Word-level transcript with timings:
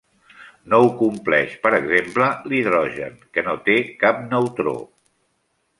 No 0.73 0.77
ho 0.85 0.87
compleix, 1.01 1.53
per 1.65 1.73
exemple, 1.79 2.31
l'hidrogen, 2.53 3.21
que 3.37 3.45
no 3.49 3.57
té 3.69 3.79
cap 4.05 4.27
neutró. 4.35 4.77